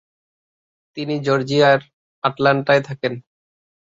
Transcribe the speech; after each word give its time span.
তিনি 0.97 1.15
জর্জিয়ার 1.19 1.79
আটলান্টায় 2.23 2.83
থাকেন। 2.87 3.13